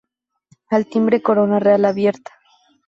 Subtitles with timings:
[0.71, 2.31] Al timbre corona real abierta.